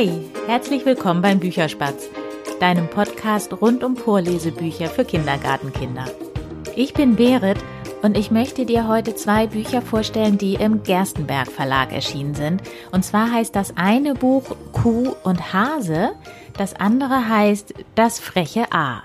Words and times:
Hey, 0.00 0.12
herzlich 0.46 0.86
willkommen 0.86 1.22
beim 1.22 1.40
Bücherspatz, 1.40 2.08
deinem 2.60 2.88
Podcast 2.88 3.52
rund 3.60 3.82
um 3.82 3.96
Vorlesebücher 3.96 4.86
für 4.86 5.04
Kindergartenkinder. 5.04 6.04
Ich 6.76 6.94
bin 6.94 7.16
Berit 7.16 7.58
und 8.02 8.16
ich 8.16 8.30
möchte 8.30 8.64
dir 8.64 8.86
heute 8.86 9.16
zwei 9.16 9.48
Bücher 9.48 9.82
vorstellen, 9.82 10.38
die 10.38 10.54
im 10.54 10.84
Gerstenberg 10.84 11.50
Verlag 11.50 11.92
erschienen 11.92 12.36
sind. 12.36 12.62
Und 12.92 13.04
zwar 13.04 13.32
heißt 13.32 13.56
das 13.56 13.76
eine 13.76 14.14
Buch 14.14 14.44
Kuh 14.70 15.16
und 15.24 15.52
Hase, 15.52 16.10
das 16.56 16.76
andere 16.76 17.28
heißt 17.28 17.74
Das 17.96 18.20
freche 18.20 18.70
A. 18.70 19.02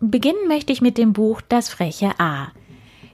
Beginnen 0.00 0.48
möchte 0.48 0.72
ich 0.72 0.80
mit 0.80 0.96
dem 0.96 1.12
Buch 1.12 1.42
Das 1.50 1.68
freche 1.68 2.18
A. 2.18 2.48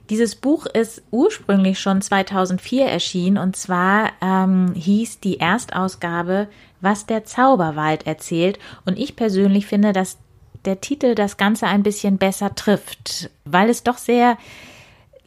Dieses 0.09 0.35
Buch 0.35 0.65
ist 0.65 1.03
ursprünglich 1.11 1.79
schon 1.79 2.01
2004 2.01 2.87
erschienen 2.87 3.37
und 3.37 3.55
zwar 3.55 4.09
ähm, 4.21 4.73
hieß 4.73 5.19
die 5.19 5.39
Erstausgabe 5.39 6.47
Was 6.81 7.05
der 7.05 7.25
Zauberwald 7.25 8.07
erzählt 8.07 8.59
und 8.85 8.97
ich 8.97 9.15
persönlich 9.15 9.67
finde, 9.67 9.93
dass 9.93 10.17
der 10.65 10.81
Titel 10.81 11.15
das 11.15 11.37
Ganze 11.37 11.67
ein 11.67 11.83
bisschen 11.83 12.17
besser 12.17 12.55
trifft, 12.55 13.29
weil 13.45 13.69
es 13.69 13.83
doch 13.83 13.97
sehr 13.97 14.37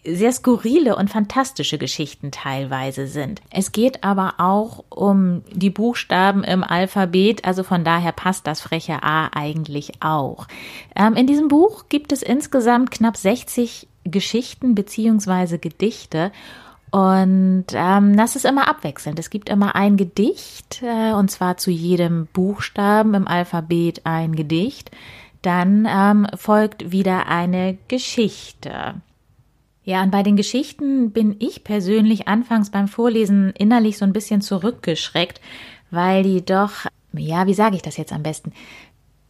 sehr 0.04 0.32
skurrile 0.32 0.96
und 0.96 1.10
fantastische 1.10 1.78
Geschichten 1.78 2.32
teilweise 2.32 3.06
sind. 3.06 3.40
Es 3.50 3.70
geht 3.70 4.02
aber 4.02 4.34
auch 4.38 4.84
um 4.88 5.42
die 5.52 5.70
Buchstaben 5.70 6.42
im 6.42 6.64
Alphabet, 6.64 7.44
also 7.44 7.62
von 7.62 7.84
daher 7.84 8.10
passt 8.10 8.46
das 8.46 8.60
freche 8.60 9.02
A 9.02 9.28
eigentlich 9.28 9.92
auch. 10.00 10.48
Ähm, 10.96 11.14
in 11.14 11.28
diesem 11.28 11.46
Buch 11.48 11.84
gibt 11.88 12.10
es 12.10 12.22
insgesamt 12.22 12.90
knapp 12.90 13.16
60 13.16 13.86
Geschichten 14.04 14.74
beziehungsweise 14.74 15.60
Gedichte. 15.60 16.32
Und 16.92 17.64
ähm, 17.72 18.16
das 18.18 18.36
ist 18.36 18.44
immer 18.44 18.68
abwechselnd. 18.68 19.18
Es 19.18 19.30
gibt 19.30 19.48
immer 19.48 19.74
ein 19.74 19.96
Gedicht, 19.96 20.82
äh, 20.82 21.14
und 21.14 21.30
zwar 21.30 21.56
zu 21.56 21.70
jedem 21.70 22.26
Buchstaben 22.26 23.14
im 23.14 23.26
Alphabet 23.26 24.02
ein 24.04 24.36
Gedicht. 24.36 24.90
Dann 25.40 25.88
ähm, 25.90 26.26
folgt 26.36 26.92
wieder 26.92 27.28
eine 27.28 27.78
Geschichte. 27.88 28.96
Ja, 29.84 30.02
und 30.02 30.10
bei 30.10 30.22
den 30.22 30.36
Geschichten 30.36 31.12
bin 31.12 31.34
ich 31.38 31.64
persönlich 31.64 32.28
anfangs 32.28 32.70
beim 32.70 32.88
Vorlesen 32.88 33.54
innerlich 33.56 33.96
so 33.96 34.04
ein 34.04 34.12
bisschen 34.12 34.42
zurückgeschreckt, 34.42 35.40
weil 35.90 36.22
die 36.22 36.44
doch, 36.44 36.72
ja, 37.14 37.46
wie 37.46 37.54
sage 37.54 37.74
ich 37.76 37.82
das 37.82 37.96
jetzt 37.96 38.12
am 38.12 38.22
besten? 38.22 38.52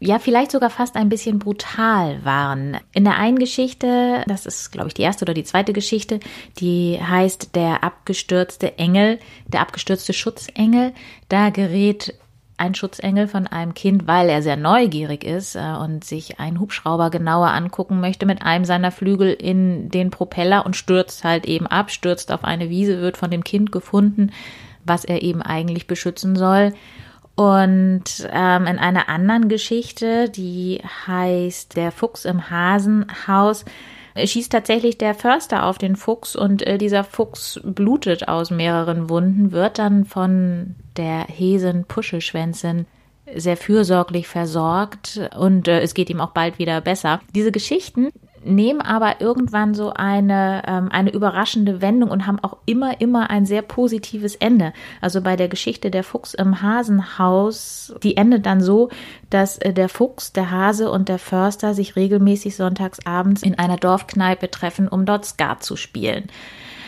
Ja, 0.05 0.19
vielleicht 0.19 0.51
sogar 0.51 0.69
fast 0.69 0.97
ein 0.97 1.09
bisschen 1.09 1.39
brutal 1.39 2.25
waren. 2.25 2.77
In 2.93 3.05
der 3.05 3.19
einen 3.19 3.39
Geschichte, 3.39 4.25
das 4.27 4.47
ist, 4.47 4.73
glaube 4.73 4.89
ich, 4.89 4.95
die 4.95 5.03
erste 5.03 5.25
oder 5.25 5.33
die 5.33 5.45
zweite 5.45 5.73
Geschichte, 5.73 6.19
die 6.59 6.99
heißt 7.01 7.55
Der 7.55 7.85
abgestürzte 7.85 8.79
Engel, 8.79 9.21
der 9.47 9.61
abgestürzte 9.61 10.13
Schutzengel. 10.13 10.93
Da 11.29 11.51
gerät 11.51 12.15
ein 12.57 12.75
Schutzengel 12.75 13.29
von 13.29 13.47
einem 13.47 13.75
Kind, 13.75 14.09
weil 14.09 14.29
er 14.29 14.43
sehr 14.43 14.57
neugierig 14.57 15.23
ist 15.23 15.55
äh, 15.55 15.73
und 15.81 16.03
sich 16.03 16.41
einen 16.41 16.59
Hubschrauber 16.59 17.11
genauer 17.11 17.49
angucken 17.49 18.01
möchte, 18.01 18.27
mit 18.27 18.43
einem 18.43 18.65
seiner 18.65 18.91
Flügel 18.91 19.33
in 19.33 19.89
den 19.89 20.11
Propeller 20.11 20.67
und 20.67 20.75
stürzt 20.75 21.23
halt 21.23 21.47
eben 21.47 21.69
ab, 21.69 21.93
stürzt 21.93 22.33
auf 22.33 22.43
eine 22.43 22.71
Wiese, 22.71 23.01
wird 23.01 23.17
von 23.17 23.31
dem 23.31 23.45
Kind 23.45 23.71
gefunden, 23.71 24.33
was 24.85 25.05
er 25.05 25.23
eben 25.23 25.43
eigentlich 25.43 25.87
beschützen 25.87 26.35
soll. 26.35 26.73
Und 27.35 28.29
ähm, 28.31 28.67
in 28.67 28.79
einer 28.79 29.09
anderen 29.09 29.49
Geschichte, 29.49 30.29
die 30.29 30.81
heißt 31.07 31.77
Der 31.77 31.91
Fuchs 31.91 32.25
im 32.25 32.51
Hasenhaus, 32.51 33.65
schießt 34.17 34.53
tatsächlich 34.53 34.99
der 34.99 35.15
Förster 35.15 35.65
auf 35.65 35.79
den 35.79 35.97
Fuchs 35.97 36.37
und 36.37 36.67
äh, 36.67 36.77
dieser 36.77 37.05
Fuchs 37.05 37.61
blutet 37.65 38.29
aus 38.29 38.51
mehreren 38.51 39.09
Wunden, 39.09 39.53
wird 39.53 39.79
dann 39.79 40.05
von 40.05 40.75
der 40.97 41.25
Hesen 41.29 41.85
Puschelschwänzin 41.85 42.87
sehr 43.35 43.57
fürsorglich 43.57 44.29
versorgt 44.29 45.21
und 45.37 45.69
äh, 45.69 45.81
es 45.81 45.95
geht 45.95 46.11
ihm 46.11 46.21
auch 46.21 46.33
bald 46.33 46.59
wieder 46.59 46.81
besser. 46.83 47.21
Diese 47.35 47.53
Geschichten 47.53 48.11
nehmen 48.45 48.81
aber 48.81 49.21
irgendwann 49.21 49.75
so 49.75 49.93
eine, 49.93 50.63
ähm, 50.67 50.89
eine 50.91 51.11
überraschende 51.11 51.81
Wendung 51.81 52.11
und 52.11 52.27
haben 52.27 52.39
auch 52.41 52.59
immer, 52.67 53.01
immer 53.01 53.31
ein 53.31 53.47
sehr 53.47 53.63
positives 53.63 54.35
Ende. 54.37 54.73
Also 55.01 55.21
bei 55.21 55.37
der 55.37 55.49
Geschichte 55.49 55.91
der 55.91 56.05
Fuchs 56.05 56.35
im 56.35 56.63
Hasenhaus, 56.63 57.95
die 58.03 58.17
endet 58.17 58.47
dann 58.47 58.61
so, 58.61 58.89
dass 59.31 59.59
äh, 59.59 59.73
der 59.73 59.89
Fuchs, 59.89 60.33
der 60.33 60.51
Hase 60.51 60.91
und 60.91 61.09
der 61.09 61.19
Förster 61.19 61.75
sich 61.75 61.97
regelmäßig 61.97 62.57
sonntags 62.57 63.05
abends 63.07 63.43
in 63.43 63.59
einer 63.59 63.77
Dorfkneipe 63.77 64.51
treffen, 64.51 64.89
um 64.89 65.07
dort 65.07 65.25
Skat 65.25 65.63
zu 65.63 65.77
spielen. 65.77 66.25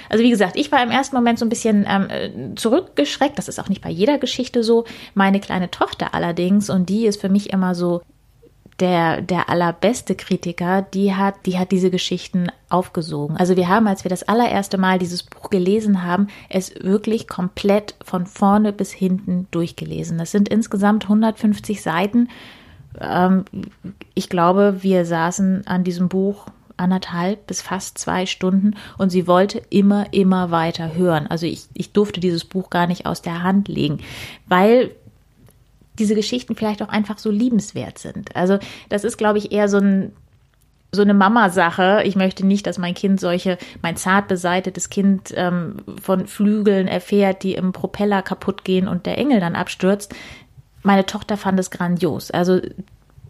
Also 0.08 0.22
wie 0.22 0.30
gesagt, 0.30 0.56
ich 0.56 0.70
war 0.70 0.82
im 0.82 0.90
ersten 0.90 1.16
Moment 1.16 1.38
so 1.38 1.46
ein 1.46 1.48
bisschen 1.48 1.86
ähm, 1.88 2.56
zurückgeschreckt. 2.56 3.38
Das 3.38 3.48
ist 3.48 3.58
auch 3.58 3.68
nicht 3.68 3.82
bei 3.82 3.90
jeder 3.90 4.18
Geschichte 4.18 4.62
so. 4.62 4.84
Meine 5.14 5.40
kleine 5.40 5.70
Tochter 5.70 6.14
allerdings, 6.14 6.70
und 6.70 6.88
die 6.88 7.06
ist 7.06 7.20
für 7.20 7.28
mich 7.28 7.52
immer 7.52 7.74
so 7.74 8.02
der, 8.80 9.22
der 9.22 9.48
allerbeste 9.48 10.14
Kritiker, 10.16 10.82
die 10.82 11.14
hat, 11.14 11.46
die 11.46 11.58
hat 11.58 11.70
diese 11.70 11.90
Geschichten 11.90 12.48
aufgesogen. 12.68 13.36
Also 13.36 13.56
wir 13.56 13.68
haben, 13.68 13.86
als 13.86 14.04
wir 14.04 14.08
das 14.08 14.24
allererste 14.24 14.78
Mal 14.78 14.98
dieses 14.98 15.22
Buch 15.22 15.50
gelesen 15.50 16.02
haben, 16.02 16.28
es 16.48 16.74
wirklich 16.82 17.28
komplett 17.28 17.94
von 18.04 18.26
vorne 18.26 18.72
bis 18.72 18.92
hinten 18.92 19.46
durchgelesen. 19.52 20.18
Das 20.18 20.32
sind 20.32 20.48
insgesamt 20.48 21.04
150 21.04 21.82
Seiten. 21.82 22.28
Ähm, 23.00 23.44
ich 24.14 24.28
glaube, 24.28 24.78
wir 24.82 25.04
saßen 25.04 25.66
an 25.66 25.84
diesem 25.84 26.08
Buch 26.08 26.46
anderthalb 26.76 27.46
bis 27.46 27.62
fast 27.62 27.98
zwei 27.98 28.26
Stunden 28.26 28.74
und 28.98 29.10
sie 29.10 29.28
wollte 29.28 29.62
immer, 29.70 30.12
immer 30.12 30.50
weiter 30.50 30.94
hören. 30.94 31.28
Also 31.28 31.46
ich, 31.46 31.66
ich 31.74 31.92
durfte 31.92 32.18
dieses 32.18 32.44
Buch 32.44 32.70
gar 32.70 32.88
nicht 32.88 33.06
aus 33.06 33.22
der 33.22 33.44
Hand 33.44 33.68
legen, 33.68 34.00
weil 34.48 34.90
diese 35.98 36.14
Geschichten 36.14 36.56
vielleicht 36.56 36.82
auch 36.82 36.88
einfach 36.88 37.18
so 37.18 37.30
liebenswert 37.30 37.98
sind. 37.98 38.34
Also 38.36 38.58
das 38.88 39.04
ist, 39.04 39.16
glaube 39.16 39.38
ich, 39.38 39.52
eher 39.52 39.68
so 39.68 39.78
ein 39.78 40.12
so 40.94 41.02
eine 41.02 41.14
Mama-Sache. 41.14 42.02
Ich 42.04 42.16
möchte 42.16 42.46
nicht, 42.46 42.66
dass 42.66 42.78
mein 42.78 42.94
Kind 42.94 43.20
solche, 43.20 43.58
mein 43.82 43.96
zart 43.96 44.28
beseitetes 44.28 44.90
Kind 44.90 45.32
ähm, 45.34 45.78
von 46.00 46.26
Flügeln 46.26 46.88
erfährt, 46.88 47.42
die 47.42 47.54
im 47.54 47.72
Propeller 47.72 48.22
kaputt 48.22 48.64
gehen 48.64 48.88
und 48.88 49.04
der 49.06 49.18
Engel 49.18 49.40
dann 49.40 49.56
abstürzt. 49.56 50.14
Meine 50.82 51.04
Tochter 51.04 51.36
fand 51.36 51.58
es 51.58 51.70
grandios. 51.70 52.30
Also 52.30 52.60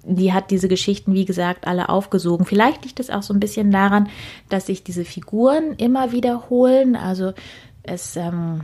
die 0.07 0.33
hat 0.33 0.51
diese 0.51 0.69
Geschichten, 0.69 1.15
wie 1.15 1.25
gesagt, 1.25 1.67
alle 1.67 1.89
aufgesogen. 1.89 2.45
Vielleicht 2.45 2.85
liegt 2.85 3.01
es 3.01 3.11
auch 3.11 3.23
so 3.23 3.33
ein 3.33 3.41
bisschen 3.41 3.71
daran, 3.71 4.09
dass 4.51 4.67
sich 4.67 4.85
diese 4.85 5.05
Figuren 5.05 5.75
immer 5.79 6.13
wiederholen. 6.13 6.97
Also 6.97 7.33
es 7.83 8.17
ähm, 8.17 8.63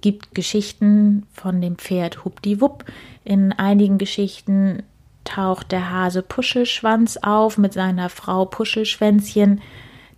gibt 0.00 0.34
Geschichten 0.34 1.26
von 1.32 1.60
dem 1.60 1.76
Pferd 1.76 2.24
Hupdiwupp. 2.24 2.84
In 3.24 3.52
einigen 3.52 3.98
Geschichten 3.98 4.82
taucht 5.24 5.72
der 5.72 5.90
Hase 5.90 6.22
Puschelschwanz 6.22 7.18
auf 7.18 7.58
mit 7.58 7.72
seiner 7.72 8.08
Frau 8.08 8.44
Puschelschwänzchen. 8.44 9.60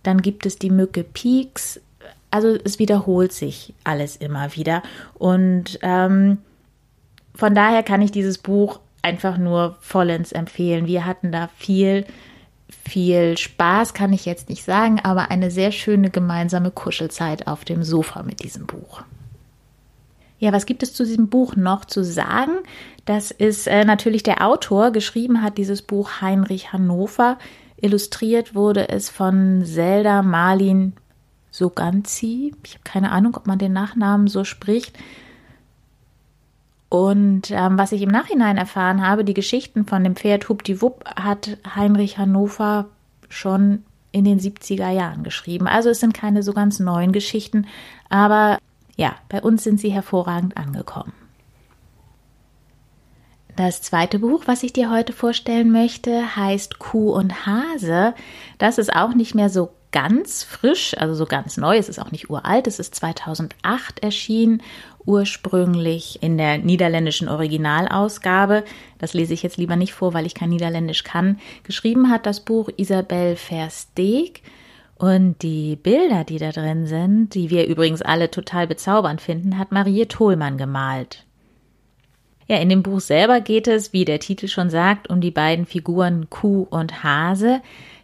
Dann 0.03 0.21
gibt 0.21 0.45
es 0.45 0.57
die 0.57 0.69
Mücke 0.69 1.03
Pieks. 1.03 1.81
Also 2.29 2.57
es 2.63 2.79
wiederholt 2.79 3.33
sich 3.33 3.73
alles 3.83 4.15
immer 4.15 4.55
wieder. 4.55 4.83
Und 5.15 5.79
ähm, 5.81 6.37
von 7.35 7.55
daher 7.55 7.83
kann 7.83 8.01
ich 8.01 8.11
dieses 8.11 8.37
Buch 8.37 8.79
einfach 9.01 9.37
nur 9.37 9.77
vollends 9.81 10.31
empfehlen. 10.31 10.87
Wir 10.87 11.05
hatten 11.05 11.31
da 11.31 11.49
viel, 11.57 12.05
viel 12.85 13.37
Spaß, 13.37 13.93
kann 13.93 14.13
ich 14.13 14.25
jetzt 14.25 14.49
nicht 14.49 14.63
sagen, 14.63 14.99
aber 15.03 15.31
eine 15.31 15.51
sehr 15.51 15.71
schöne 15.71 16.09
gemeinsame 16.09 16.71
Kuschelzeit 16.71 17.47
auf 17.47 17.65
dem 17.65 17.83
Sofa 17.83 18.23
mit 18.23 18.43
diesem 18.43 18.65
Buch. 18.65 19.03
Ja, 20.41 20.51
was 20.51 20.65
gibt 20.65 20.81
es 20.81 20.95
zu 20.95 21.05
diesem 21.05 21.29
Buch 21.29 21.55
noch 21.55 21.85
zu 21.85 22.03
sagen? 22.03 22.53
Das 23.05 23.29
ist 23.29 23.67
äh, 23.67 23.85
natürlich 23.85 24.23
der 24.23 24.43
Autor. 24.43 24.89
Geschrieben 24.89 25.43
hat 25.43 25.59
dieses 25.59 25.83
Buch 25.83 26.19
Heinrich 26.19 26.73
Hannover. 26.73 27.37
Illustriert 27.79 28.55
wurde 28.55 28.89
es 28.89 29.07
von 29.07 29.63
Zelda 29.63 30.23
Marlin 30.23 30.93
Soganzi. 31.51 32.55
Ich 32.65 32.73
habe 32.73 32.83
keine 32.83 33.11
Ahnung, 33.11 33.35
ob 33.37 33.45
man 33.45 33.59
den 33.59 33.71
Nachnamen 33.71 34.25
so 34.25 34.43
spricht. 34.43 34.97
Und 36.89 37.51
ähm, 37.51 37.77
was 37.77 37.91
ich 37.91 38.01
im 38.01 38.09
Nachhinein 38.09 38.57
erfahren 38.57 39.05
habe, 39.05 39.23
die 39.23 39.35
Geschichten 39.35 39.85
von 39.85 40.03
dem 40.03 40.15
Pferd 40.15 40.49
Hupdiwupp 40.49 41.05
hat 41.05 41.59
Heinrich 41.75 42.17
Hannover 42.17 42.87
schon 43.29 43.83
in 44.11 44.25
den 44.25 44.39
70er 44.39 44.89
Jahren 44.89 45.21
geschrieben. 45.21 45.67
Also 45.67 45.91
es 45.91 45.99
sind 45.99 46.15
keine 46.15 46.41
so 46.41 46.53
ganz 46.53 46.79
neuen 46.79 47.11
Geschichten, 47.11 47.67
aber 48.09 48.57
ja, 48.95 49.15
bei 49.29 49.41
uns 49.41 49.63
sind 49.63 49.79
sie 49.79 49.91
hervorragend 49.91 50.57
angekommen. 50.57 51.13
Das 53.55 53.81
zweite 53.81 54.19
Buch, 54.19 54.43
was 54.45 54.63
ich 54.63 54.73
dir 54.73 54.89
heute 54.89 55.13
vorstellen 55.13 55.71
möchte, 55.71 56.35
heißt 56.35 56.79
Kuh 56.79 57.11
und 57.11 57.45
Hase. 57.45 58.13
Das 58.57 58.77
ist 58.77 58.95
auch 58.95 59.13
nicht 59.13 59.35
mehr 59.35 59.49
so 59.49 59.71
ganz 59.91 60.43
frisch, 60.43 60.95
also 60.97 61.13
so 61.13 61.25
ganz 61.25 61.57
neu. 61.57 61.77
Es 61.77 61.89
ist 61.89 61.99
auch 61.99 62.11
nicht 62.11 62.29
uralt. 62.29 62.67
Es 62.67 62.79
ist 62.79 62.95
2008 62.95 63.99
erschienen, 63.99 64.63
ursprünglich 65.05 66.23
in 66.23 66.37
der 66.37 66.59
niederländischen 66.59 67.27
Originalausgabe. 67.27 68.63
Das 68.99 69.13
lese 69.13 69.33
ich 69.33 69.43
jetzt 69.43 69.57
lieber 69.57 69.75
nicht 69.75 69.93
vor, 69.93 70.13
weil 70.13 70.25
ich 70.25 70.33
kein 70.33 70.49
Niederländisch 70.49 71.03
kann. 71.03 71.39
Geschrieben 71.63 72.09
hat 72.09 72.25
das 72.25 72.39
Buch 72.39 72.69
Isabel 72.77 73.35
Versteeg. 73.35 74.43
Und 75.01 75.41
die 75.41 75.77
Bilder, 75.77 76.23
die 76.23 76.37
da 76.37 76.51
drin 76.51 76.85
sind, 76.85 77.33
die 77.33 77.49
wir 77.49 77.65
übrigens 77.65 78.03
alle 78.03 78.29
total 78.29 78.67
bezaubernd 78.67 79.19
finden, 79.19 79.57
hat 79.57 79.71
Marie 79.71 80.05
Tholmann 80.05 80.59
gemalt. 80.59 81.25
Ja, 82.45 82.57
in 82.57 82.69
dem 82.69 82.83
Buch 82.83 82.99
selber 82.99 83.41
geht 83.41 83.67
es, 83.67 83.93
wie 83.93 84.05
der 84.05 84.19
Titel 84.19 84.47
schon 84.47 84.69
sagt, 84.69 85.09
um 85.09 85.19
die 85.19 85.31
beiden 85.31 85.65
Figuren 85.65 86.29
Kuh 86.29 86.67
und 86.69 87.01
Hase. 87.01 87.63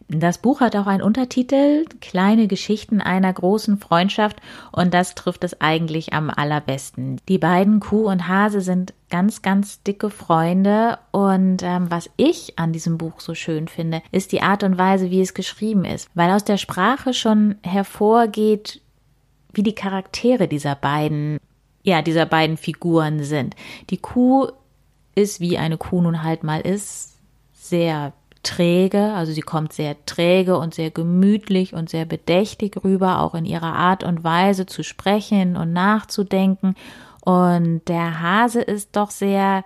Das 0.10 0.38
Buch 0.38 0.62
hat 0.62 0.76
auch 0.78 0.88
einen 0.88 1.02
Untertitel, 1.02 1.84
Kleine 2.00 2.48
Geschichten 2.48 3.02
einer 3.02 3.34
großen 3.34 3.78
Freundschaft, 3.78 4.38
und 4.72 4.94
das 4.94 5.16
trifft 5.16 5.44
es 5.44 5.60
eigentlich 5.60 6.14
am 6.14 6.30
allerbesten. 6.30 7.20
Die 7.28 7.38
beiden 7.38 7.82
Kuh 7.82 8.08
und 8.08 8.26
Hase 8.26 8.62
sind 8.62 8.94
ganz, 9.10 9.42
ganz 9.42 9.84
dicke 9.84 10.10
Freunde 10.10 10.98
und 11.12 11.62
ähm, 11.62 11.92
was 11.92 12.10
ich 12.16 12.58
an 12.58 12.72
diesem 12.72 12.98
Buch 12.98 13.20
so 13.20 13.36
schön 13.36 13.68
finde, 13.68 14.02
ist 14.12 14.32
die 14.32 14.42
Art 14.42 14.64
und 14.64 14.78
Weise, 14.78 15.12
wie 15.12 15.22
es 15.22 15.34
geschrieben 15.34 15.84
ist, 15.84 16.10
weil 16.14 16.32
aus 16.32 16.46
der 16.46 16.58
Sprache 16.58 17.14
schon 17.14 17.56
hervorgeht, 17.62 18.82
wie 19.52 19.64
die 19.64 19.76
Charaktere 19.76 20.48
dieser 20.48 20.76
beiden, 20.76 21.38
ja, 21.84 22.02
dieser 22.02 22.26
beiden 22.26 22.56
Figuren 22.56 23.24
sind. 23.24 23.56
Die 23.90 23.98
Kuh 23.98 24.48
ist, 25.16 25.42
wie 25.42 25.58
eine 25.58 25.78
Kuh 25.78 26.02
nun 26.02 26.24
halt 26.24 26.44
mal 26.46 26.62
ist, 26.62 27.18
sehr 27.54 28.14
träge, 28.48 29.14
also 29.14 29.34
sie 29.34 29.42
kommt 29.42 29.74
sehr 29.74 30.06
träge 30.06 30.58
und 30.58 30.74
sehr 30.74 30.90
gemütlich 30.90 31.74
und 31.74 31.90
sehr 31.90 32.06
bedächtig 32.06 32.82
rüber, 32.82 33.22
auch 33.22 33.36
in 33.36 33.46
ihrer 33.46 33.74
Art 33.74 34.06
und 34.06 34.24
Weise 34.24 34.66
zu 34.66 34.84
sprechen 34.84 35.58
und 35.58 35.74
nachzudenken. 35.74 36.76
Und 37.26 37.82
der 37.90 38.22
Hase 38.22 38.62
ist 38.62 38.96
doch 38.96 39.12
sehr, 39.12 39.66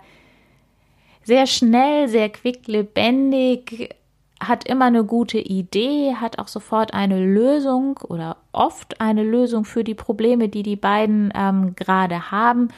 sehr 1.22 1.46
schnell, 1.46 2.08
sehr 2.08 2.28
quicklebendig, 2.28 3.94
hat 4.40 4.66
immer 4.66 4.86
eine 4.86 5.04
gute 5.04 5.38
Idee, 5.38 6.16
hat 6.16 6.40
auch 6.40 6.48
sofort 6.48 6.92
eine 6.92 7.24
Lösung 7.24 7.98
oder 7.98 8.38
oft 8.50 9.00
eine 9.00 9.22
Lösung 9.22 9.64
für 9.64 9.84
die 9.84 9.94
Probleme, 9.94 10.48
die 10.48 10.64
die 10.64 10.74
beiden 10.74 11.32
ähm, 11.36 11.76
gerade 11.76 12.32
haben. 12.32 12.70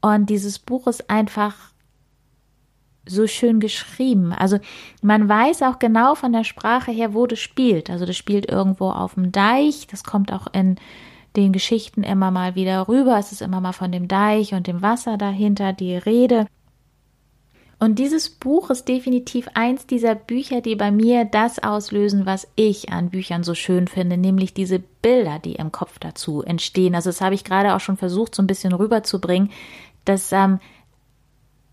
Und 0.00 0.30
dieses 0.30 0.60
Buch 0.60 0.86
ist 0.86 1.10
einfach 1.10 1.71
so 3.06 3.26
schön 3.26 3.60
geschrieben. 3.60 4.32
Also 4.32 4.58
man 5.02 5.28
weiß 5.28 5.62
auch 5.62 5.78
genau 5.78 6.14
von 6.14 6.32
der 6.32 6.44
Sprache 6.44 6.92
her, 6.92 7.14
wo 7.14 7.26
das 7.26 7.40
spielt. 7.40 7.90
Also 7.90 8.06
das 8.06 8.16
spielt 8.16 8.50
irgendwo 8.50 8.90
auf 8.90 9.14
dem 9.14 9.32
Deich. 9.32 9.86
Das 9.90 10.04
kommt 10.04 10.32
auch 10.32 10.46
in 10.52 10.76
den 11.36 11.52
Geschichten 11.52 12.02
immer 12.02 12.30
mal 12.30 12.54
wieder 12.54 12.88
rüber. 12.88 13.18
Es 13.18 13.32
ist 13.32 13.42
immer 13.42 13.60
mal 13.60 13.72
von 13.72 13.90
dem 13.90 14.08
Deich 14.08 14.54
und 14.54 14.66
dem 14.66 14.82
Wasser 14.82 15.16
dahinter 15.16 15.72
die 15.72 15.96
Rede. 15.96 16.46
Und 17.82 17.98
dieses 17.98 18.30
Buch 18.30 18.70
ist 18.70 18.86
definitiv 18.86 19.48
eins 19.54 19.88
dieser 19.88 20.14
Bücher, 20.14 20.60
die 20.60 20.76
bei 20.76 20.92
mir 20.92 21.24
das 21.24 21.58
auslösen, 21.58 22.26
was 22.26 22.46
ich 22.54 22.92
an 22.92 23.10
Büchern 23.10 23.42
so 23.42 23.54
schön 23.54 23.88
finde, 23.88 24.16
nämlich 24.16 24.54
diese 24.54 24.78
Bilder, 24.78 25.40
die 25.40 25.54
im 25.54 25.72
Kopf 25.72 25.98
dazu 25.98 26.42
entstehen. 26.42 26.94
Also 26.94 27.10
das 27.10 27.20
habe 27.20 27.34
ich 27.34 27.42
gerade 27.42 27.74
auch 27.74 27.80
schon 27.80 27.96
versucht, 27.96 28.36
so 28.36 28.42
ein 28.42 28.46
bisschen 28.46 28.72
rüberzubringen, 28.72 29.50
dass 30.04 30.30
ähm, 30.30 30.60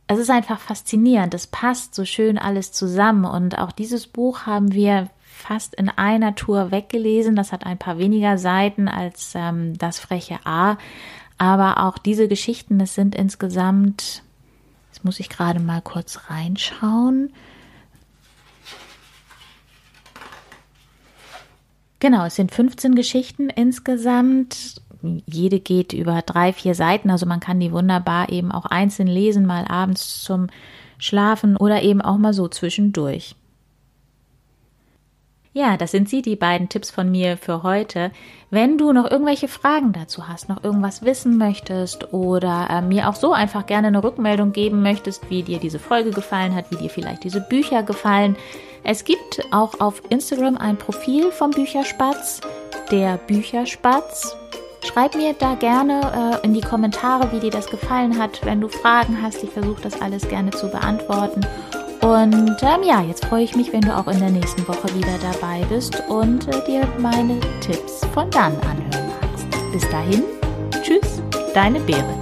es 0.09 0.17
ist 0.17 0.31
einfach 0.31 0.59
faszinierend. 0.59 1.35
Es 1.35 1.45
passt 1.45 1.93
so 1.93 2.03
schön 2.03 2.39
alles 2.39 2.71
zusammen. 2.71 3.25
Und 3.25 3.59
auch 3.59 3.71
dieses 3.71 4.07
Buch 4.07 4.47
haben 4.47 4.73
wir 4.73 5.07
fast 5.21 5.75
in 5.75 5.87
einer 5.87 6.33
Tour 6.33 6.71
weggelesen. 6.71 7.35
Das 7.35 7.51
hat 7.51 7.63
ein 7.63 7.77
paar 7.77 7.99
weniger 7.99 8.39
Seiten 8.39 8.87
als 8.87 9.33
ähm, 9.35 9.77
das 9.77 9.99
freche 9.99 10.39
A. 10.45 10.79
Aber 11.37 11.83
auch 11.83 11.99
diese 11.99 12.27
Geschichten, 12.27 12.79
das 12.79 12.95
sind 12.95 13.13
insgesamt, 13.13 14.23
jetzt 14.91 15.05
muss 15.05 15.19
ich 15.19 15.29
gerade 15.29 15.59
mal 15.59 15.79
kurz 15.79 16.19
reinschauen. 16.27 17.31
Genau, 21.99 22.25
es 22.25 22.35
sind 22.35 22.51
15 22.51 22.95
Geschichten 22.95 23.51
insgesamt 23.51 24.81
jede 25.01 25.59
geht 25.59 25.93
über 25.93 26.21
drei, 26.21 26.53
vier 26.53 26.75
Seiten, 26.75 27.09
also 27.09 27.25
man 27.25 27.39
kann 27.39 27.59
die 27.59 27.71
wunderbar 27.71 28.29
eben 28.29 28.51
auch 28.51 28.65
einzeln 28.65 29.07
lesen, 29.07 29.45
mal 29.45 29.65
abends 29.65 30.23
zum 30.23 30.47
Schlafen 30.97 31.55
oder 31.55 31.81
eben 31.81 32.01
auch 32.01 32.17
mal 32.17 32.33
so 32.33 32.47
zwischendurch. 32.47 33.35
Ja, 35.51 35.77
das 35.77 35.91
sind 35.91 36.07
sie, 36.07 36.21
die 36.21 36.35
beiden 36.35 36.69
Tipps 36.69 36.91
von 36.91 37.09
mir 37.09 37.35
für 37.35 37.63
heute. 37.63 38.11
Wenn 38.51 38.77
du 38.77 38.93
noch 38.93 39.09
irgendwelche 39.09 39.47
Fragen 39.47 39.93
dazu 39.93 40.27
hast, 40.27 40.47
noch 40.47 40.63
irgendwas 40.63 41.01
wissen 41.03 41.37
möchtest 41.37 42.13
oder 42.13 42.67
äh, 42.69 42.81
mir 42.81 43.09
auch 43.09 43.15
so 43.15 43.33
einfach 43.33 43.65
gerne 43.65 43.87
eine 43.87 44.03
Rückmeldung 44.03 44.53
geben 44.53 44.83
möchtest, 44.83 45.29
wie 45.29 45.41
dir 45.41 45.59
diese 45.59 45.79
Folge 45.79 46.11
gefallen 46.11 46.53
hat, 46.53 46.69
wie 46.69 46.75
dir 46.75 46.89
vielleicht 46.89 47.23
diese 47.23 47.41
Bücher 47.41 47.81
gefallen. 47.81 48.35
Es 48.83 49.03
gibt 49.03 49.41
auch 49.51 49.79
auf 49.79 50.03
Instagram 50.09 50.55
ein 50.55 50.77
Profil 50.77 51.31
vom 51.31 51.49
Bücherspatz, 51.51 52.41
der 52.91 53.17
Bücherspatz 53.17 54.38
Schreib 54.85 55.15
mir 55.15 55.33
da 55.33 55.55
gerne 55.55 56.39
äh, 56.41 56.45
in 56.45 56.53
die 56.53 56.61
Kommentare, 56.61 57.31
wie 57.31 57.39
dir 57.39 57.51
das 57.51 57.67
gefallen 57.67 58.17
hat. 58.17 58.39
Wenn 58.45 58.61
du 58.61 58.69
Fragen 58.69 59.21
hast, 59.21 59.43
ich 59.43 59.49
versuche 59.49 59.81
das 59.81 60.01
alles 60.01 60.27
gerne 60.27 60.51
zu 60.51 60.69
beantworten. 60.69 61.41
Und 62.01 62.57
ähm, 62.61 62.83
ja, 62.83 63.01
jetzt 63.01 63.25
freue 63.25 63.43
ich 63.43 63.55
mich, 63.55 63.73
wenn 63.73 63.81
du 63.81 63.95
auch 63.95 64.07
in 64.07 64.19
der 64.19 64.29
nächsten 64.29 64.65
Woche 64.67 64.87
wieder 64.95 65.17
dabei 65.21 65.65
bist 65.69 66.01
und 66.07 66.47
äh, 66.47 66.65
dir 66.65 66.87
meine 66.97 67.39
Tipps 67.59 68.05
von 68.13 68.29
dann 68.31 68.53
anhören 68.61 69.11
magst. 69.21 69.71
Bis 69.71 69.89
dahin, 69.89 70.23
tschüss, 70.81 71.21
deine 71.53 71.79
Beere. 71.81 72.18